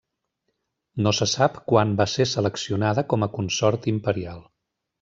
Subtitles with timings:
[1.07, 4.43] No se sap quan va ser seleccionada com a consort imperial.